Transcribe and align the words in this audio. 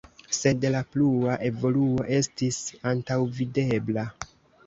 Sed 0.35 0.63
la 0.75 0.79
plua 0.93 1.33
evoluo 1.49 2.05
estis 2.19 2.57
antaŭvidebla. 2.93 4.07